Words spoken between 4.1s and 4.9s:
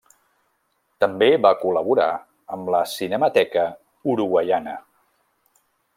Uruguaiana.